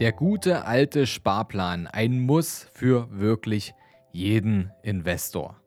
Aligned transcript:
Der 0.00 0.10
gute 0.10 0.64
alte 0.64 1.06
Sparplan, 1.06 1.86
ein 1.86 2.18
Muss 2.18 2.66
für 2.72 3.06
wirklich 3.12 3.74
jeden 4.10 4.72
Investor. 4.82 5.60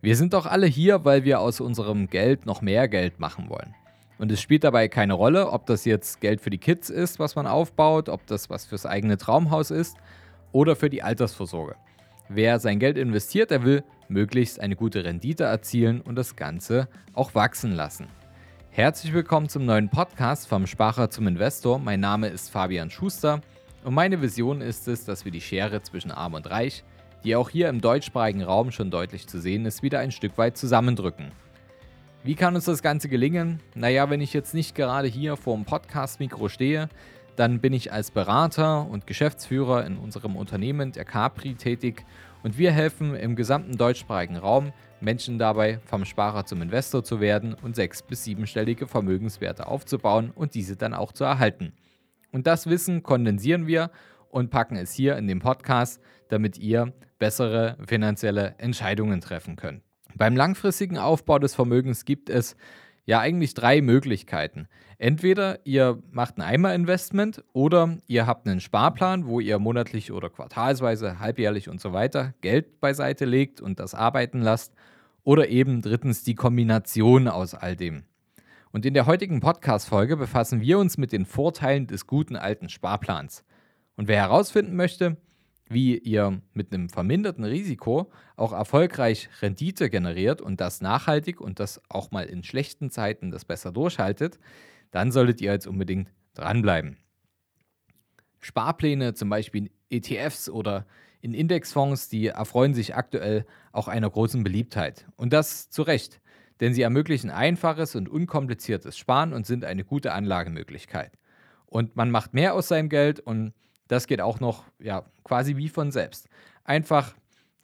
Wir 0.00 0.16
sind 0.16 0.32
doch 0.32 0.46
alle 0.46 0.66
hier, 0.66 1.04
weil 1.04 1.24
wir 1.24 1.40
aus 1.40 1.60
unserem 1.60 2.06
Geld 2.06 2.46
noch 2.46 2.62
mehr 2.62 2.88
Geld 2.88 3.20
machen 3.20 3.50
wollen. 3.50 3.74
Und 4.18 4.32
es 4.32 4.40
spielt 4.40 4.64
dabei 4.64 4.88
keine 4.88 5.12
Rolle, 5.12 5.50
ob 5.50 5.66
das 5.66 5.84
jetzt 5.84 6.22
Geld 6.22 6.40
für 6.40 6.48
die 6.48 6.56
Kids 6.56 6.88
ist, 6.88 7.18
was 7.18 7.36
man 7.36 7.46
aufbaut, 7.46 8.08
ob 8.08 8.26
das 8.26 8.48
was 8.48 8.64
fürs 8.64 8.86
eigene 8.86 9.18
Traumhaus 9.18 9.70
ist 9.70 9.98
oder 10.52 10.74
für 10.74 10.88
die 10.88 11.02
Altersvorsorge. 11.02 11.76
Wer 12.30 12.58
sein 12.60 12.78
Geld 12.78 12.96
investiert, 12.96 13.50
der 13.50 13.62
will 13.62 13.84
möglichst 14.08 14.58
eine 14.58 14.74
gute 14.74 15.04
Rendite 15.04 15.44
erzielen 15.44 16.00
und 16.00 16.16
das 16.16 16.34
Ganze 16.34 16.88
auch 17.12 17.34
wachsen 17.34 17.72
lassen. 17.72 18.06
Herzlich 18.70 19.12
willkommen 19.12 19.50
zum 19.50 19.66
neuen 19.66 19.90
Podcast 19.90 20.48
vom 20.48 20.66
Sparer 20.66 21.10
zum 21.10 21.26
Investor. 21.26 21.78
Mein 21.78 22.00
Name 22.00 22.28
ist 22.28 22.50
Fabian 22.50 22.90
Schuster 22.90 23.42
und 23.86 23.94
meine 23.94 24.20
Vision 24.20 24.62
ist 24.62 24.88
es, 24.88 25.04
dass 25.04 25.24
wir 25.24 25.30
die 25.30 25.40
Schere 25.40 25.80
zwischen 25.80 26.10
Arm 26.10 26.34
und 26.34 26.50
Reich, 26.50 26.82
die 27.22 27.36
auch 27.36 27.48
hier 27.48 27.68
im 27.68 27.80
deutschsprachigen 27.80 28.42
Raum 28.42 28.72
schon 28.72 28.90
deutlich 28.90 29.28
zu 29.28 29.40
sehen 29.40 29.64
ist, 29.64 29.84
wieder 29.84 30.00
ein 30.00 30.10
Stück 30.10 30.36
weit 30.38 30.56
zusammendrücken. 30.56 31.30
Wie 32.24 32.34
kann 32.34 32.56
uns 32.56 32.64
das 32.64 32.82
Ganze 32.82 33.08
gelingen? 33.08 33.60
Naja, 33.76 34.10
wenn 34.10 34.20
ich 34.20 34.32
jetzt 34.32 34.54
nicht 34.54 34.74
gerade 34.74 35.06
hier 35.06 35.36
vor 35.36 35.54
dem 35.54 35.64
Podcast-Mikro 35.64 36.48
stehe, 36.48 36.88
dann 37.36 37.60
bin 37.60 37.72
ich 37.72 37.92
als 37.92 38.10
Berater 38.10 38.90
und 38.90 39.06
Geschäftsführer 39.06 39.86
in 39.86 39.98
unserem 39.98 40.34
Unternehmen, 40.34 40.90
der 40.90 41.04
Capri, 41.04 41.54
tätig 41.54 42.04
und 42.42 42.58
wir 42.58 42.72
helfen 42.72 43.14
im 43.14 43.36
gesamten 43.36 43.76
deutschsprachigen 43.76 44.36
Raum 44.36 44.72
Menschen 45.00 45.38
dabei, 45.38 45.78
vom 45.84 46.04
Sparer 46.04 46.44
zum 46.44 46.60
Investor 46.60 47.04
zu 47.04 47.20
werden 47.20 47.54
und 47.54 47.76
sechs- 47.76 48.02
bis 48.02 48.24
siebenstellige 48.24 48.88
Vermögenswerte 48.88 49.68
aufzubauen 49.68 50.32
und 50.34 50.56
diese 50.56 50.74
dann 50.74 50.92
auch 50.92 51.12
zu 51.12 51.22
erhalten. 51.22 51.72
Und 52.36 52.46
das 52.46 52.66
Wissen 52.66 53.02
kondensieren 53.02 53.66
wir 53.66 53.90
und 54.28 54.50
packen 54.50 54.76
es 54.76 54.92
hier 54.92 55.16
in 55.16 55.26
den 55.26 55.38
Podcast, 55.38 56.02
damit 56.28 56.58
ihr 56.58 56.92
bessere 57.18 57.78
finanzielle 57.86 58.56
Entscheidungen 58.58 59.22
treffen 59.22 59.56
könnt. 59.56 59.82
Beim 60.14 60.36
langfristigen 60.36 60.98
Aufbau 60.98 61.38
des 61.38 61.54
Vermögens 61.54 62.04
gibt 62.04 62.28
es 62.28 62.54
ja 63.06 63.20
eigentlich 63.20 63.54
drei 63.54 63.80
Möglichkeiten. 63.80 64.68
Entweder 64.98 65.60
ihr 65.64 66.02
macht 66.10 66.36
ein 66.36 66.42
Einmalinvestment 66.42 67.42
oder 67.54 67.96
ihr 68.06 68.26
habt 68.26 68.46
einen 68.46 68.60
Sparplan, 68.60 69.26
wo 69.26 69.40
ihr 69.40 69.58
monatlich 69.58 70.12
oder 70.12 70.28
quartalsweise, 70.28 71.18
halbjährlich 71.18 71.70
und 71.70 71.80
so 71.80 71.94
weiter 71.94 72.34
Geld 72.42 72.82
beiseite 72.82 73.24
legt 73.24 73.62
und 73.62 73.80
das 73.80 73.94
arbeiten 73.94 74.42
lasst. 74.42 74.74
Oder 75.24 75.48
eben 75.48 75.80
drittens 75.80 76.22
die 76.22 76.34
Kombination 76.34 77.28
aus 77.28 77.54
all 77.54 77.76
dem. 77.76 78.04
Und 78.76 78.84
in 78.84 78.92
der 78.92 79.06
heutigen 79.06 79.40
Podcast-Folge 79.40 80.18
befassen 80.18 80.60
wir 80.60 80.78
uns 80.78 80.98
mit 80.98 81.10
den 81.10 81.24
Vorteilen 81.24 81.86
des 81.86 82.06
guten 82.06 82.36
alten 82.36 82.68
Sparplans. 82.68 83.42
Und 83.96 84.06
wer 84.06 84.18
herausfinden 84.18 84.76
möchte, 84.76 85.16
wie 85.66 85.96
ihr 85.96 86.42
mit 86.52 86.74
einem 86.74 86.90
verminderten 86.90 87.44
Risiko 87.44 88.12
auch 88.36 88.52
erfolgreich 88.52 89.30
Rendite 89.40 89.88
generiert 89.88 90.42
und 90.42 90.60
das 90.60 90.82
nachhaltig 90.82 91.40
und 91.40 91.58
das 91.58 91.80
auch 91.88 92.10
mal 92.10 92.26
in 92.26 92.44
schlechten 92.44 92.90
Zeiten 92.90 93.30
das 93.30 93.46
besser 93.46 93.72
durchhaltet, 93.72 94.38
dann 94.90 95.10
solltet 95.10 95.40
ihr 95.40 95.52
jetzt 95.52 95.66
unbedingt 95.66 96.12
dranbleiben. 96.34 96.98
Sparpläne, 98.40 99.14
zum 99.14 99.30
Beispiel 99.30 99.70
in 99.88 100.02
ETFs 100.02 100.50
oder 100.50 100.84
in 101.22 101.32
Indexfonds, 101.32 102.10
die 102.10 102.26
erfreuen 102.26 102.74
sich 102.74 102.94
aktuell 102.94 103.46
auch 103.72 103.88
einer 103.88 104.10
großen 104.10 104.44
Beliebtheit. 104.44 105.06
Und 105.16 105.32
das 105.32 105.70
zu 105.70 105.80
Recht 105.80 106.20
denn 106.60 106.74
sie 106.74 106.82
ermöglichen 106.82 107.30
einfaches 107.30 107.94
und 107.94 108.08
unkompliziertes 108.08 108.96
Sparen 108.96 109.32
und 109.32 109.46
sind 109.46 109.64
eine 109.64 109.84
gute 109.84 110.12
Anlagemöglichkeit. 110.12 111.12
Und 111.66 111.96
man 111.96 112.10
macht 112.10 112.34
mehr 112.34 112.54
aus 112.54 112.68
seinem 112.68 112.88
Geld 112.88 113.20
und 113.20 113.52
das 113.88 114.06
geht 114.06 114.20
auch 114.20 114.40
noch 114.40 114.64
ja, 114.78 115.04
quasi 115.24 115.56
wie 115.56 115.68
von 115.68 115.92
selbst. 115.92 116.28
Einfach 116.64 117.14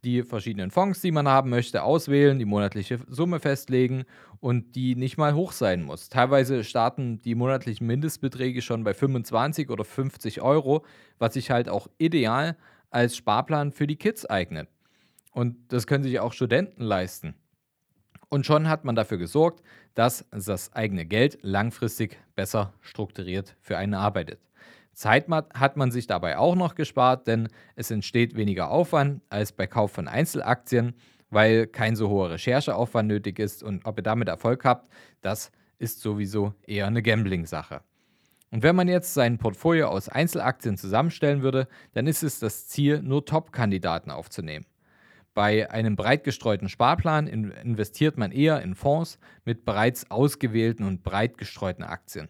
die 0.05 0.23
verschiedenen 0.23 0.71
Fonds, 0.71 1.01
die 1.01 1.13
man 1.13 1.29
haben 1.29 1.51
möchte, 1.51 1.83
auswählen, 1.83 2.39
die 2.39 2.45
monatliche 2.45 2.99
Summe 3.09 3.39
festlegen 3.39 4.05
und 4.41 4.75
die 4.75 4.97
nicht 4.97 5.17
mal 5.17 5.35
hoch 5.35 5.53
sein 5.53 5.83
muss. 5.83 6.09
Teilweise 6.09 6.65
starten 6.65 7.21
die 7.21 7.37
monatlichen 7.37 7.87
Mindestbeträge 7.87 8.63
schon 8.63 8.83
bei 8.83 8.95
25 8.95 9.71
oder 9.71 9.85
50 9.85 10.43
Euro, 10.43 10.85
was 11.19 11.35
sich 11.35 11.51
halt 11.51 11.69
auch 11.69 11.87
ideal 11.99 12.57
als 12.91 13.17
Sparplan 13.17 13.71
für 13.71 13.87
die 13.87 13.97
Kids 13.97 14.27
eignet. 14.27 14.69
Und 15.31 15.57
das 15.73 15.87
können 15.87 16.03
sich 16.03 16.19
auch 16.19 16.33
Studenten 16.33 16.83
leisten. 16.83 17.35
Und 18.33 18.47
schon 18.47 18.67
hat 18.67 18.87
man 18.87 18.95
dafür 18.95 19.19
gesorgt, 19.19 19.63
dass 19.93 20.25
das 20.31 20.73
eigene 20.73 21.05
Geld 21.05 21.41
langfristig 21.43 22.19
besser 22.35 22.73
strukturiert 22.81 23.55
für 23.61 23.77
einen 23.77 23.93
arbeitet. 23.93 24.41
Zeit 24.95 25.27
hat 25.29 25.77
man 25.77 25.91
sich 25.91 26.07
dabei 26.07 26.39
auch 26.39 26.55
noch 26.55 26.75
gespart, 26.75 27.27
denn 27.27 27.51
es 27.77 27.91
entsteht 27.91 28.35
weniger 28.35 28.71
Aufwand 28.71 29.21
als 29.29 29.53
bei 29.53 29.67
Kauf 29.67 29.93
von 29.93 30.09
Einzelaktien, 30.09 30.95
weil 31.29 31.67
kein 31.67 31.95
so 31.95 32.09
hoher 32.09 32.31
Rechercheaufwand 32.31 33.07
nötig 33.07 33.39
ist 33.39 33.63
und 33.63 33.85
ob 33.85 33.99
ihr 33.99 34.03
damit 34.03 34.29
Erfolg 34.29 34.65
habt, 34.65 34.91
das 35.21 35.53
ist 35.79 36.01
sowieso 36.01 36.55
eher 36.67 36.87
eine 36.87 37.03
Gambling-Sache. 37.03 37.83
Und 38.51 38.63
wenn 38.63 38.77
man 38.77 38.89
jetzt 38.89 39.13
sein 39.13 39.37
Portfolio 39.37 39.89
aus 39.89 40.09
Einzelaktien 40.09 40.79
zusammenstellen 40.79 41.43
würde, 41.43 41.69
dann 41.93 42.07
ist 42.07 42.23
es 42.23 42.39
das 42.39 42.67
Ziel, 42.67 43.03
nur 43.03 43.27
Top-Kandidaten 43.27 44.11
aufzunehmen. 44.11 44.65
Bei 45.35 45.71
einem 45.71 45.97
breit 45.97 46.25
gestreuten 46.25 46.69
Sparplan 46.69 47.27
investiert 47.27 48.19
man 48.19 48.33
eher 48.33 48.61
in 48.61 48.75
Fonds 48.75 49.19
mit 49.45 49.65
bereits 49.65 50.11
ausgewählten 50.11 50.85
und 50.87 51.03
breit 51.03 51.39
gestreuten 51.39 51.85
Aktien. 51.85 52.29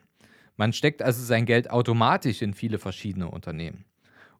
Man 0.56 0.72
steckt 0.72 1.02
also 1.02 1.24
sein 1.24 1.44
Geld 1.44 1.70
automatisch 1.70 2.42
in 2.42 2.54
viele 2.54 2.78
verschiedene 2.78 3.28
Unternehmen. 3.28 3.84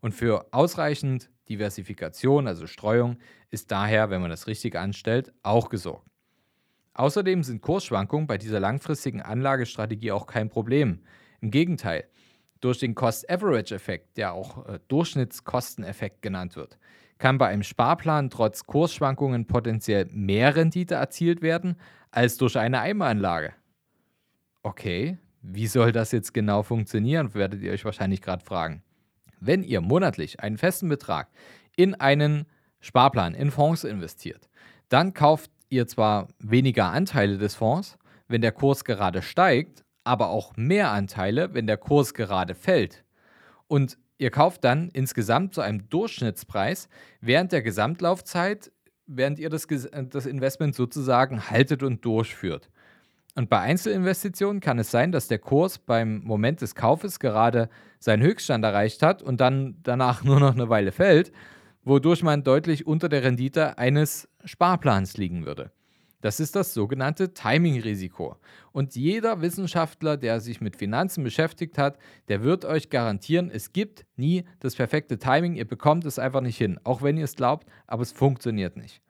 Und 0.01 0.13
für 0.13 0.47
ausreichend 0.53 1.31
Diversifikation, 1.49 2.47
also 2.47 2.67
Streuung, 2.67 3.19
ist 3.51 3.71
daher, 3.73 4.11
wenn 4.11 4.21
man 4.21 4.31
das 4.31 4.47
richtig 4.47 4.77
anstellt, 4.77 5.33
auch 5.43 5.69
gesorgt. 5.69 6.07
Außerdem 6.95 7.43
sind 7.43 7.63
Kursschwankungen 7.63 8.27
bei 8.27 8.39
dieser 8.39 8.61
langfristigen 8.61 9.23
Anlagestrategie 9.23 10.13
auch 10.13 10.27
kein 10.27 10.51
Problem. 10.51 11.01
Im 11.41 11.51
Gegenteil, 11.51 12.05
durch 12.61 12.79
den 12.79 12.95
Cost-Average-Effekt, 12.95 14.17
der 14.17 14.35
auch 14.35 14.67
äh, 14.69 14.79
Durchschnittskosteneffekt 14.89 16.23
genannt 16.23 16.55
wird, 16.55 16.79
kann 17.23 17.39
bei 17.39 17.47
einem 17.47 17.63
Sparplan 17.63 18.31
trotz 18.31 18.67
Kursschwankungen 18.67 19.47
potenziell 19.47 20.09
mehr 20.11 20.57
Rendite 20.57 20.97
erzielt 20.97 21.41
werden 21.41 21.77
als 22.11 22.37
durch 22.37 22.59
eine 22.59 22.81
Eimeranlage. 22.81 23.53
Okay, 24.65 25.19
wie 25.41 25.69
soll 25.69 25.93
das 25.93 26.11
jetzt 26.11 26.35
genau 26.35 26.65
funktionieren, 26.65 27.33
werdet 27.35 27.63
ihr 27.63 27.71
euch 27.71 27.85
wahrscheinlich 27.85 28.23
gerade 28.23 28.45
fragen. 28.45 28.83
Wenn 29.39 29.63
ihr 29.63 29.81
monatlich 29.81 30.41
einen 30.41 30.59
festen 30.59 30.89
Betrag 30.89 31.29
in 31.77 31.95
einen 31.95 32.47
Sparplan, 32.81 33.35
in 33.35 33.53
Fonds 33.53 33.85
investiert, 33.85 34.51
dann 34.89 35.15
kauft 35.15 35.53
ihr 35.69 35.87
zwar 35.87 36.27
weniger 36.41 36.91
Anteile 36.91 37.39
des 37.39 37.55
Fonds, 37.55 37.99
wenn 38.27 38.41
der 38.41 38.51
Kurs 38.51 38.85
gerade 38.85 39.23
steigt, 39.23 39.85
aber 40.03 40.31
auch 40.31 40.57
mehr 40.57 40.91
Anteile, 40.91 41.55
wenn 41.55 41.69
der 41.69 41.77
Kurs 41.77 42.15
gerade 42.15 42.57
fällt. 42.57 43.05
Und 43.69 43.97
Ihr 44.19 44.31
kauft 44.31 44.65
dann 44.65 44.89
insgesamt 44.91 45.55
zu 45.55 45.61
einem 45.61 45.89
Durchschnittspreis 45.89 46.89
während 47.21 47.53
der 47.53 47.63
Gesamtlaufzeit, 47.63 48.71
während 49.07 49.39
ihr 49.39 49.51
das, 49.51 49.67
das 49.67 50.27
Investment 50.27 50.75
sozusagen 50.75 51.51
haltet 51.51 51.83
und 51.83 52.05
durchführt. 52.05 52.71
Und 53.35 53.49
bei 53.49 53.61
Einzelinvestitionen 53.61 54.61
kann 54.61 54.79
es 54.79 54.91
sein, 54.91 55.11
dass 55.11 55.27
der 55.27 55.39
Kurs 55.39 55.79
beim 55.79 56.23
Moment 56.23 56.61
des 56.61 56.75
Kaufes 56.75 57.19
gerade 57.19 57.71
seinen 57.99 58.23
Höchststand 58.23 58.65
erreicht 58.65 59.03
hat 59.03 59.23
und 59.23 59.41
dann 59.41 59.77
danach 59.83 60.23
nur 60.25 60.39
noch 60.39 60.55
eine 60.55 60.69
Weile 60.69 60.93
fällt, 60.93 61.33
wodurch 61.83 62.23
man 62.23 62.45
deutlich 62.45 62.87
unter 62.87 63.09
der 63.09 63.25
Rendite 63.25 63.79
eines 63.79 64.29
Sparplans 64.45 65.17
liegen 65.17 65.47
würde. 65.47 65.73
Das 66.23 66.41
ist 66.41 66.57
das 66.57 66.73
sogenannte 66.73 67.35
Timing-Risiko. 67.35 68.37
Und 68.71 68.95
jeder 68.95 69.43
Wissenschaftler, 69.43 70.17
der 70.17 70.41
sich 70.41 70.61
mit 70.61 70.77
Finanzen 70.77 71.25
beschäftigt 71.25 71.77
hat, 71.77 71.99
der 72.29 72.43
wird 72.43 72.65
euch 72.65 72.91
garantieren, 72.91 73.51
es 73.53 73.73
gibt 73.73 74.07
nie 74.17 74.45
das 74.61 74.77
perfekte 74.77 75.19
Timing. 75.19 75.57
Ihr 75.57 75.67
bekommt 75.67 76.07
es 76.07 76.21
einfach 76.21 76.41
nicht 76.41 76.57
hin, 76.57 76.79
auch 76.85 77.03
wenn 77.03 77.19
ihr 77.19 77.25
es 77.25 77.35
glaubt, 77.35 77.67
aber 77.89 78.03
es 78.03 78.13
funktioniert 78.13 78.77
nicht. 78.77 79.03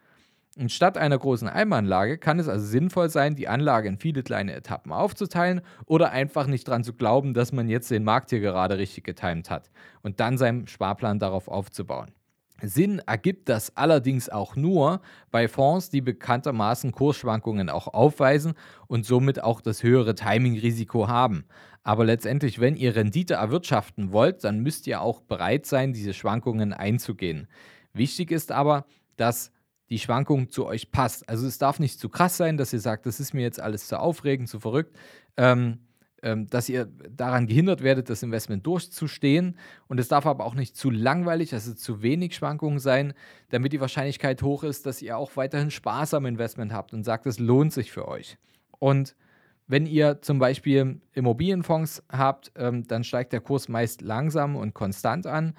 Und 0.58 0.72
statt 0.72 0.98
einer 0.98 1.18
großen 1.18 1.48
Eimanlage 1.48 2.18
kann 2.18 2.38
es 2.38 2.48
also 2.48 2.64
sinnvoll 2.64 3.10
sein, 3.10 3.34
die 3.34 3.48
Anlage 3.48 3.88
in 3.88 3.98
viele 3.98 4.22
kleine 4.22 4.54
Etappen 4.54 4.92
aufzuteilen 4.92 5.60
oder 5.86 6.10
einfach 6.10 6.46
nicht 6.46 6.66
dran 6.68 6.84
zu 6.84 6.94
glauben, 6.94 7.34
dass 7.34 7.52
man 7.52 7.68
jetzt 7.68 7.90
den 7.90 8.04
Markt 8.04 8.30
hier 8.30 8.40
gerade 8.40 8.76
richtig 8.78 9.04
getimt 9.04 9.50
hat 9.50 9.70
und 10.02 10.20
dann 10.20 10.36
seinen 10.36 10.66
Sparplan 10.66 11.18
darauf 11.18 11.48
aufzubauen. 11.48 12.12
Sinn 12.62 13.00
ergibt 13.06 13.48
das 13.48 13.76
allerdings 13.76 14.28
auch 14.28 14.56
nur 14.56 15.00
bei 15.30 15.48
Fonds, 15.48 15.90
die 15.90 16.00
bekanntermaßen 16.00 16.92
Kursschwankungen 16.92 17.68
auch 17.68 17.88
aufweisen 17.88 18.54
und 18.86 19.04
somit 19.04 19.42
auch 19.42 19.60
das 19.60 19.82
höhere 19.82 20.14
Timing-Risiko 20.14 21.08
haben. 21.08 21.44
Aber 21.82 22.04
letztendlich, 22.04 22.60
wenn 22.60 22.76
ihr 22.76 22.94
Rendite 22.94 23.34
erwirtschaften 23.34 24.12
wollt, 24.12 24.44
dann 24.44 24.60
müsst 24.60 24.86
ihr 24.86 25.00
auch 25.00 25.20
bereit 25.20 25.66
sein, 25.66 25.92
diese 25.92 26.14
Schwankungen 26.14 26.72
einzugehen. 26.72 27.48
Wichtig 27.92 28.30
ist 28.30 28.52
aber, 28.52 28.86
dass 29.16 29.52
die 29.90 29.98
Schwankung 29.98 30.48
zu 30.50 30.64
euch 30.64 30.90
passt. 30.90 31.28
Also 31.28 31.46
es 31.46 31.58
darf 31.58 31.78
nicht 31.78 31.98
zu 31.98 32.08
krass 32.08 32.36
sein, 32.36 32.56
dass 32.56 32.72
ihr 32.72 32.80
sagt, 32.80 33.04
das 33.04 33.20
ist 33.20 33.34
mir 33.34 33.42
jetzt 33.42 33.60
alles 33.60 33.88
zu 33.88 33.98
aufregend, 34.00 34.48
zu 34.48 34.60
verrückt. 34.60 34.96
Ähm, 35.36 35.80
dass 36.22 36.68
ihr 36.68 36.86
daran 37.10 37.46
gehindert 37.46 37.82
werdet, 37.82 38.08
das 38.08 38.22
Investment 38.22 38.66
durchzustehen. 38.66 39.56
Und 39.88 39.98
es 39.98 40.08
darf 40.08 40.24
aber 40.26 40.44
auch 40.44 40.54
nicht 40.54 40.76
zu 40.76 40.90
langweilig, 40.90 41.52
also 41.52 41.74
zu 41.74 42.02
wenig 42.02 42.34
Schwankungen 42.36 42.78
sein, 42.78 43.12
damit 43.50 43.72
die 43.72 43.80
Wahrscheinlichkeit 43.80 44.42
hoch 44.42 44.62
ist, 44.62 44.86
dass 44.86 45.02
ihr 45.02 45.16
auch 45.18 45.36
weiterhin 45.36 45.70
Spaß 45.70 46.14
am 46.14 46.26
Investment 46.26 46.72
habt 46.72 46.92
und 46.92 47.04
sagt, 47.04 47.26
es 47.26 47.38
lohnt 47.38 47.72
sich 47.72 47.90
für 47.90 48.06
euch. 48.06 48.38
Und 48.78 49.16
wenn 49.66 49.86
ihr 49.86 50.20
zum 50.22 50.38
Beispiel 50.38 51.00
Immobilienfonds 51.12 52.02
habt, 52.10 52.52
ähm, 52.56 52.86
dann 52.86 53.04
steigt 53.04 53.32
der 53.32 53.40
Kurs 53.40 53.68
meist 53.68 54.02
langsam 54.02 54.56
und 54.56 54.74
konstant 54.74 55.26
an. 55.26 55.54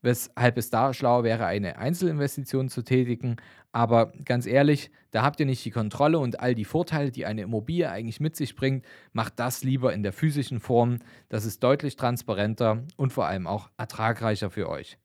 Weshalb 0.00 0.56
es 0.58 0.70
da 0.70 0.94
schlauer 0.94 1.24
wäre, 1.24 1.46
eine 1.46 1.78
Einzelinvestition 1.78 2.68
zu 2.68 2.82
tätigen. 2.82 3.36
Aber 3.72 4.12
ganz 4.24 4.46
ehrlich, 4.46 4.90
da 5.10 5.22
habt 5.22 5.40
ihr 5.40 5.46
nicht 5.46 5.64
die 5.64 5.70
Kontrolle 5.70 6.18
und 6.18 6.40
all 6.40 6.54
die 6.54 6.64
Vorteile, 6.64 7.10
die 7.10 7.26
eine 7.26 7.42
Immobilie 7.42 7.90
eigentlich 7.90 8.20
mit 8.20 8.36
sich 8.36 8.54
bringt, 8.54 8.84
macht 9.12 9.38
das 9.38 9.64
lieber 9.64 9.92
in 9.92 10.02
der 10.02 10.12
physischen 10.12 10.60
Form. 10.60 10.98
Das 11.28 11.44
ist 11.44 11.62
deutlich 11.62 11.96
transparenter 11.96 12.84
und 12.96 13.12
vor 13.12 13.26
allem 13.26 13.46
auch 13.46 13.70
ertragreicher 13.76 14.50
für 14.50 14.68
euch. 14.68 14.98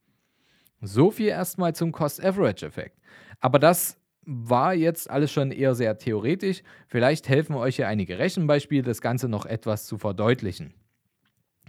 So 0.82 1.12
viel 1.12 1.28
erstmal 1.28 1.74
zum 1.74 1.92
Cost-Average-Effekt. 1.92 3.00
Aber 3.40 3.58
das 3.58 3.98
war 4.26 4.74
jetzt 4.74 5.10
alles 5.10 5.32
schon 5.32 5.52
eher 5.52 5.76
sehr 5.76 5.98
theoretisch. 5.98 6.64
Vielleicht 6.88 7.28
helfen 7.30 7.56
euch 7.56 7.78
ja 7.78 7.88
einige 7.88 8.20
Rechenbeispiele, 8.20 8.84
das 8.84 9.02
Ganze 9.02 9.28
noch 9.28 9.46
etwas 9.46 9.86
zu 9.86 9.98
verdeutlichen. 9.98 10.74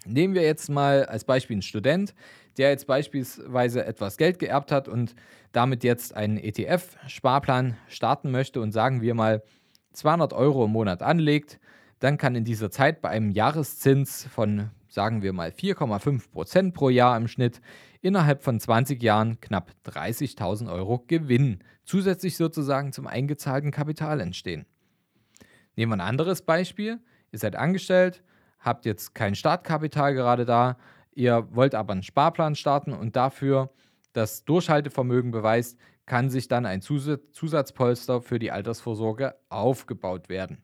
Nehmen 0.06 0.34
wir 0.34 0.42
jetzt 0.42 0.68
mal 0.68 1.06
als 1.06 1.24
Beispiel 1.24 1.54
einen 1.54 1.62
Student, 1.62 2.14
der 2.58 2.70
jetzt 2.70 2.86
beispielsweise 2.86 3.84
etwas 3.84 4.16
Geld 4.16 4.38
geerbt 4.38 4.72
hat 4.72 4.88
und 4.88 5.14
damit 5.52 5.84
jetzt 5.84 6.14
einen 6.14 6.38
ETF-Sparplan 6.38 7.76
starten 7.88 8.30
möchte 8.30 8.60
und 8.60 8.72
sagen 8.72 9.02
wir 9.02 9.14
mal 9.14 9.42
200 9.92 10.32
Euro 10.32 10.64
im 10.64 10.72
Monat 10.72 11.02
anlegt, 11.02 11.60
dann 12.00 12.18
kann 12.18 12.34
in 12.34 12.44
dieser 12.44 12.70
Zeit 12.70 13.00
bei 13.00 13.10
einem 13.10 13.30
Jahreszins 13.30 14.26
von, 14.26 14.70
sagen 14.88 15.22
wir 15.22 15.32
mal, 15.32 15.50
4,5 15.50 16.30
Prozent 16.30 16.74
pro 16.74 16.88
Jahr 16.90 17.16
im 17.16 17.28
Schnitt 17.28 17.60
innerhalb 18.00 18.42
von 18.42 18.60
20 18.60 19.02
Jahren 19.02 19.40
knapp 19.40 19.70
30.000 19.86 20.70
Euro 20.70 21.04
Gewinn 21.06 21.60
zusätzlich 21.84 22.36
sozusagen 22.36 22.92
zum 22.92 23.06
eingezahlten 23.06 23.70
Kapital 23.70 24.20
entstehen. 24.20 24.66
Nehmen 25.76 25.92
wir 25.92 25.96
ein 25.96 26.08
anderes 26.08 26.42
Beispiel. 26.42 27.00
Ihr 27.32 27.38
seid 27.38 27.56
angestellt, 27.56 28.22
habt 28.60 28.84
jetzt 28.84 29.14
kein 29.14 29.34
Startkapital 29.34 30.14
gerade 30.14 30.44
da, 30.44 30.76
ihr 31.14 31.48
wollt 31.50 31.74
aber 31.74 31.92
einen 31.92 32.02
Sparplan 32.02 32.54
starten 32.54 32.92
und 32.92 33.16
dafür 33.16 33.70
das 34.12 34.44
Durchhaltevermögen 34.44 35.30
beweist, 35.30 35.78
kann 36.06 36.30
sich 36.30 36.48
dann 36.48 36.66
ein 36.66 36.82
Zusatzpolster 36.82 38.20
für 38.20 38.38
die 38.38 38.50
Altersvorsorge 38.50 39.34
aufgebaut 39.48 40.28
werden. 40.28 40.62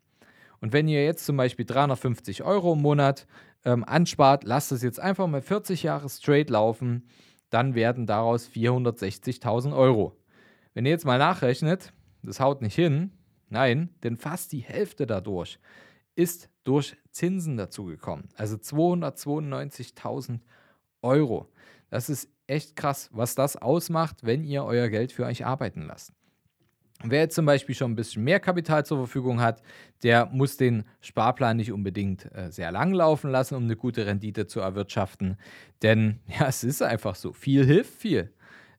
Und 0.61 0.73
wenn 0.73 0.89
ihr 0.89 1.05
jetzt 1.05 1.25
zum 1.25 1.37
Beispiel 1.37 1.65
350 1.65 2.43
Euro 2.43 2.75
im 2.75 2.83
Monat 2.83 3.27
ähm, 3.65 3.85
anspart, 3.85 4.45
lasst 4.45 4.73
es 4.73 4.83
jetzt 4.83 5.01
einfach 5.01 5.27
mal 5.27 5.41
40 5.41 5.83
Jahre 5.83 6.09
straight 6.09 6.51
laufen, 6.51 7.09
dann 7.49 7.75
werden 7.75 8.07
daraus 8.07 8.49
460.000 8.49 9.75
Euro. 9.75 10.17
Wenn 10.75 10.85
ihr 10.85 10.93
jetzt 10.93 11.07
mal 11.07 11.19
nachrechnet, 11.19 11.93
das 12.23 12.39
haut 12.39 12.61
nicht 12.63 12.75
hin, 12.75 13.13
nein, 13.49 13.89
denn 14.03 14.17
fast 14.17 14.53
die 14.53 14.61
Hälfte 14.61 15.07
dadurch 15.07 15.59
ist 16.15 16.51
durch 16.65 16.97
Zinsen 17.11 17.57
dazugekommen. 17.57 18.29
Also 18.37 18.57
292.000 18.57 20.41
Euro. 21.03 21.49
Das 21.89 22.09
ist 22.09 22.29
echt 22.47 22.77
krass, 22.77 23.09
was 23.13 23.35
das 23.35 23.57
ausmacht, 23.57 24.19
wenn 24.23 24.45
ihr 24.45 24.65
euer 24.65 24.89
Geld 24.89 25.13
für 25.13 25.25
euch 25.25 25.47
arbeiten 25.47 25.83
lasst. 25.83 26.13
Wer 27.03 27.21
jetzt 27.21 27.35
zum 27.35 27.47
Beispiel 27.47 27.75
schon 27.75 27.93
ein 27.93 27.97
bisschen 27.97 28.25
mehr 28.25 28.41
Kapital 28.41 28.85
zur 28.85 28.99
Verfügung 28.99 29.41
hat, 29.41 29.63
der 30.03 30.27
muss 30.27 30.59
den 30.59 30.85
Sparplan 31.01 31.57
nicht 31.57 31.73
unbedingt 31.73 32.27
äh, 32.35 32.51
sehr 32.51 32.71
lang 32.73 32.93
laufen 32.93 33.31
lassen, 33.31 33.55
um 33.55 33.65
eine 33.65 33.77
gute 33.77 34.05
Rendite 34.05 34.47
zu 34.47 34.61
erwirtschaften. 34.61 35.39
Denn 35.83 36.21
ja, 36.27 36.49
es 36.49 36.63
ist 36.63 36.83
einfach 36.83 37.15
so. 37.15 37.33
Viel 37.33 37.65
hilft 37.65 37.95
viel. 37.95 38.33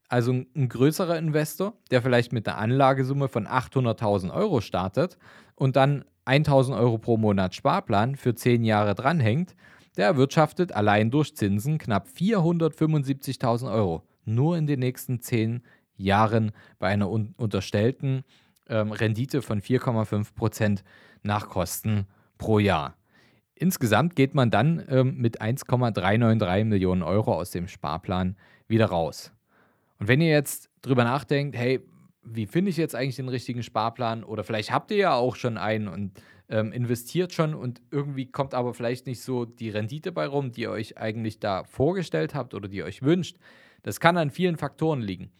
Also 0.07 0.33
ein 0.33 0.69
größerer 0.69 1.17
Investor, 1.17 1.73
der 1.89 2.01
vielleicht 2.01 2.31
mit 2.31 2.47
einer 2.47 2.57
Anlagesumme 2.57 3.27
von 3.27 3.47
800.000 3.47 4.31
Euro 4.31 4.61
startet 4.61 5.17
und 5.55 5.75
dann 5.75 6.05
1000 6.25 6.77
Euro 6.77 6.97
pro 6.97 7.17
Monat 7.17 7.55
Sparplan 7.55 8.15
für 8.15 8.35
10 8.35 8.63
Jahre 8.63 8.95
dranhängt, 8.95 9.55
der 9.97 10.05
erwirtschaftet 10.05 10.73
allein 10.73 11.11
durch 11.11 11.35
Zinsen 11.35 11.77
knapp 11.77 12.07
475.000 12.07 13.71
Euro. 13.71 14.03
Nur 14.25 14.57
in 14.57 14.67
den 14.67 14.79
nächsten 14.79 15.21
10 15.21 15.63
Jahren 15.97 16.51
bei 16.79 16.87
einer 16.87 17.09
un 17.09 17.33
unterstellten 17.37 18.23
ähm, 18.69 18.91
Rendite 18.91 19.41
von 19.41 19.61
4,5 19.61 20.33
Prozent 20.33 20.83
nach 21.23 21.49
Kosten 21.49 22.07
pro 22.37 22.59
Jahr. 22.59 22.95
Insgesamt 23.55 24.15
geht 24.15 24.33
man 24.33 24.49
dann 24.49 24.83
ähm, 24.89 25.17
mit 25.17 25.41
1,393 25.41 26.65
Millionen 26.65 27.03
Euro 27.03 27.33
aus 27.35 27.51
dem 27.51 27.67
Sparplan 27.67 28.35
wieder 28.67 28.87
raus. 28.87 29.31
Und 29.99 30.07
wenn 30.07 30.21
ihr 30.21 30.31
jetzt 30.31 30.69
drüber 30.81 31.03
nachdenkt, 31.03 31.55
hey, 31.55 31.79
wie 32.23 32.45
finde 32.45 32.69
ich 32.69 32.77
jetzt 32.77 32.95
eigentlich 32.95 33.15
den 33.15 33.29
richtigen 33.29 33.63
Sparplan? 33.63 34.23
Oder 34.23 34.43
vielleicht 34.43 34.71
habt 34.71 34.91
ihr 34.91 34.97
ja 34.97 35.13
auch 35.13 35.35
schon 35.35 35.57
einen 35.57 35.87
und 35.87 36.21
ähm, 36.49 36.71
investiert 36.71 37.33
schon 37.33 37.53
und 37.53 37.81
irgendwie 37.91 38.25
kommt 38.25 38.53
aber 38.53 38.73
vielleicht 38.73 39.07
nicht 39.07 39.21
so 39.21 39.45
die 39.45 39.69
Rendite 39.69 40.11
bei 40.11 40.27
rum, 40.27 40.51
die 40.51 40.61
ihr 40.61 40.71
euch 40.71 40.97
eigentlich 40.97 41.39
da 41.39 41.63
vorgestellt 41.63 42.35
habt 42.35 42.53
oder 42.53 42.67
die 42.67 42.77
ihr 42.77 42.85
euch 42.85 43.01
wünscht. 43.01 43.37
Das 43.83 43.99
kann 43.99 44.17
an 44.17 44.29
vielen 44.29 44.57
Faktoren 44.57 45.01
liegen. 45.01 45.31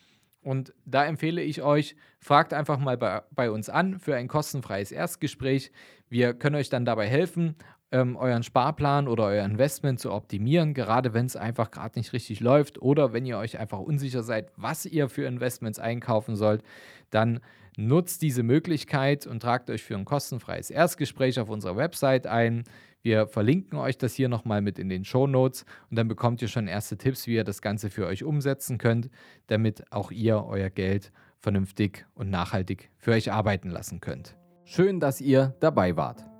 Und 0.42 0.74
da 0.86 1.06
empfehle 1.06 1.44
ich 1.44 1.62
euch, 1.62 1.96
fragt 2.20 2.54
einfach 2.54 2.80
mal 2.80 2.98
bei, 2.98 3.22
bei 3.32 3.52
uns 3.52 3.70
an 3.70 4.00
für 4.00 4.16
ein 4.16 4.28
kostenfreies 4.28 4.92
Erstgespräch. 4.92 5.72
Wir 6.10 6.34
können 6.34 6.56
euch 6.56 6.70
dann 6.70 6.84
dabei 6.84 7.08
helfen, 7.08 7.56
ähm, 7.92 8.16
euren 8.16 8.44
Sparplan 8.44 9.08
oder 9.08 9.26
euer 9.26 9.46
Investment 9.46 10.00
zu 10.00 10.12
optimieren, 10.12 10.74
gerade 10.74 11.14
wenn 11.14 11.26
es 11.26 11.36
einfach 11.36 11.72
gerade 11.72 12.00
nicht 12.00 12.14
richtig 12.14 12.40
läuft 12.40 12.82
oder 12.82 13.14
wenn 13.14 13.26
ihr 13.26 13.38
euch 13.38 13.60
einfach 13.60 13.80
unsicher 13.80 14.24
seid, 14.24 14.52
was 14.56 14.86
ihr 14.86 15.10
für 15.10 15.26
Investments 15.26 15.80
einkaufen 15.80 16.36
sollt, 16.36 16.64
dann 17.10 17.42
nutzt 17.78 18.22
diese 18.22 18.44
Möglichkeit 18.44 19.28
und 19.28 19.42
tragt 19.42 19.70
euch 19.70 19.84
für 19.84 19.96
ein 19.96 20.06
kostenfreies 20.06 20.70
Erstgespräch 20.70 21.40
auf 21.40 21.50
unserer 21.50 21.76
Website 21.78 22.28
ein. 22.28 22.64
Wir 23.02 23.28
verlinken 23.28 23.80
euch 23.80 23.98
das 23.98 24.14
hier 24.14 24.30
nochmal 24.30 24.62
mit 24.62 24.78
in 24.78 24.90
den 24.90 25.04
Show 25.04 25.26
Notes 25.28 25.66
und 25.90 25.98
dann 25.98 26.08
bekommt 26.08 26.42
ihr 26.42 26.48
schon 26.48 26.68
erste 26.68 26.98
Tipps, 26.98 27.28
wie 27.28 27.36
ihr 27.36 27.44
das 27.44 27.62
Ganze 27.62 27.90
für 27.90 28.06
euch 28.06 28.24
umsetzen 28.24 28.78
könnt, 28.78 29.10
damit 29.48 29.92
auch 29.92 30.12
ihr 30.12 30.46
euer 30.46 30.70
Geld 30.70 31.12
vernünftig 31.40 32.06
und 32.14 32.30
nachhaltig 32.30 32.92
für 32.98 33.12
euch 33.12 33.32
arbeiten 33.32 33.70
lassen 33.70 34.00
könnt. 34.00 34.38
Schön, 34.64 35.00
dass 35.00 35.20
ihr 35.20 35.56
dabei 35.60 35.98
wart. 35.98 36.31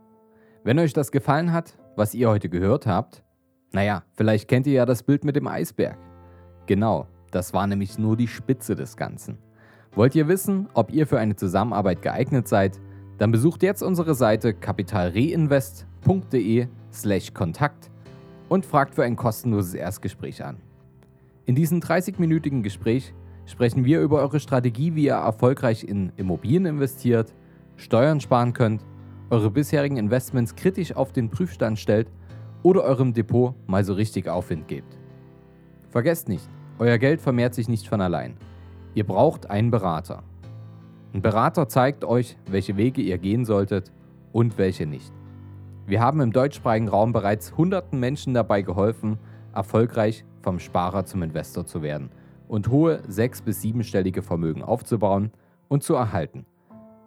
Wenn 0.64 0.78
euch 0.78 0.94
das 0.94 1.12
gefallen 1.12 1.54
hat, 1.54 1.76
was 1.96 2.14
ihr 2.14 2.30
heute 2.30 2.48
gehört 2.48 2.86
habt, 2.86 3.24
naja, 3.72 4.04
vielleicht 4.14 4.48
kennt 4.48 4.68
ihr 4.68 4.74
ja 4.74 4.86
das 4.86 5.02
Bild 5.02 5.24
mit 5.24 5.36
dem 5.36 5.48
Eisberg. 5.48 5.98
Genau, 6.68 7.08
das 7.32 7.52
war 7.52 7.66
nämlich 7.66 7.98
nur 7.98 8.16
die 8.16 8.28
Spitze 8.28 8.76
des 8.76 8.96
Ganzen. 8.96 9.40
Wollt 9.96 10.14
ihr 10.14 10.28
wissen, 10.28 10.70
ob 10.76 10.94
ihr 10.94 11.08
für 11.08 11.18
eine 11.18 11.36
Zusammenarbeit 11.36 12.04
geeignet 12.04 12.48
seid? 12.48 12.80
Dann 13.18 13.32
besucht 13.32 13.64
jetzt 13.64 13.82
unsere 13.82 14.14
Seite 14.14 14.54
kapitalreinvest.de/slash 14.54 17.34
Kontakt 17.34 17.90
und 18.48 18.64
fragt 18.64 18.94
für 18.94 19.04
ein 19.04 19.16
kostenloses 19.16 19.74
Erstgespräch 19.74 20.44
an. 20.44 20.58
In 21.46 21.56
diesem 21.56 21.80
30-minütigen 21.80 22.62
Gespräch 22.62 23.16
sprechen 23.48 23.84
wir 23.84 24.00
über 24.02 24.20
eure 24.20 24.40
Strategie, 24.40 24.94
wie 24.94 25.06
ihr 25.06 25.14
erfolgreich 25.14 25.84
in 25.84 26.12
Immobilien 26.18 26.68
investiert, 26.68 27.34
Steuern 27.78 28.22
sparen 28.22 28.54
könnt 28.54 28.86
eure 29.32 29.50
bisherigen 29.50 29.96
Investments 29.96 30.56
kritisch 30.56 30.96
auf 30.96 31.14
den 31.14 31.30
Prüfstand 31.30 31.80
stellt 31.80 32.12
oder 32.64 32.84
eurem 32.84 33.14
Depot 33.14 33.56
mal 33.66 33.84
so 33.84 33.94
richtig 33.94 34.28
Aufwind 34.28 34.68
gebt. 34.68 34.98
Vergesst 35.90 36.28
nicht, 36.28 36.48
euer 36.80 36.98
Geld 36.98 37.22
vermehrt 37.22 37.56
sich 37.56 37.70
nicht 37.70 37.88
von 37.88 38.02
allein. 38.02 38.36
Ihr 38.94 39.06
braucht 39.06 39.50
einen 39.50 39.72
Berater. 39.72 40.24
Ein 41.14 41.22
Berater 41.22 41.70
zeigt 41.70 42.04
euch, 42.04 42.38
welche 42.50 42.76
Wege 42.76 43.02
ihr 43.02 43.18
gehen 43.18 43.46
solltet 43.46 43.92
und 44.34 44.58
welche 44.58 44.86
nicht. 44.86 45.14
Wir 45.88 46.02
haben 46.02 46.20
im 46.20 46.34
deutschsprachigen 46.34 46.90
Raum 46.90 47.14
bereits 47.14 47.56
hunderten 47.56 48.00
Menschen 48.00 48.34
dabei 48.34 48.62
geholfen, 48.62 49.18
erfolgreich 49.54 50.26
vom 50.42 50.60
Sparer 50.60 51.06
zum 51.06 51.24
Investor 51.24 51.66
zu 51.66 51.82
werden 51.82 52.10
und 52.50 52.68
hohe 52.68 53.02
sechs- 53.08 53.42
bis 53.42 53.62
siebenstellige 53.62 54.22
Vermögen 54.22 54.62
aufzubauen 54.62 55.32
und 55.70 55.84
zu 55.84 55.96
erhalten. 55.96 56.46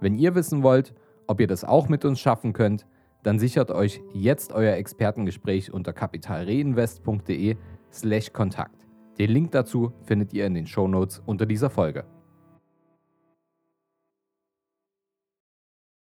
Wenn 0.01 0.15
ihr 0.15 0.35
wissen 0.35 0.63
wollt, 0.63 0.95
ob 1.27 1.41
ihr 1.41 1.47
das 1.47 1.65
auch 1.65 1.89
mit 1.89 2.05
uns 2.05 2.21
schaffen 2.21 2.53
könnt, 2.53 2.87
dann 3.23 3.39
sichert 3.39 3.71
euch 3.71 4.03
jetzt 4.13 4.53
euer 4.53 4.77
Expertengespräch 4.77 5.73
unter 5.73 5.93
kapitalreinvest.de/kontakt. 5.93 8.87
Den 9.19 9.31
Link 9.31 9.53
dazu 9.53 9.93
findet 10.03 10.35
ihr 10.35 10.47
in 10.47 10.55
den 10.55 10.67
Shownotes 10.67 11.23
unter 11.25 11.47
dieser 11.47 11.71
Folge. 11.71 12.05